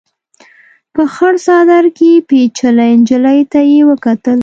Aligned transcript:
په 0.93 1.03
خړ 1.13 1.33
څادر 1.45 1.85
کې 1.97 2.11
پيچلې 2.29 2.91
نجلۍ 2.99 3.39
ته 3.51 3.59
يې 3.71 3.81
وکتل. 3.89 4.39